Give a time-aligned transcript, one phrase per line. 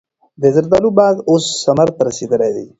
[0.41, 2.65] د زردالو باغ اوس ثمر ته رسېدلی دی.